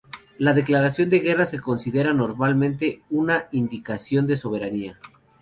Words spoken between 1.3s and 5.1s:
se considera normalmente una indicación de soberanía.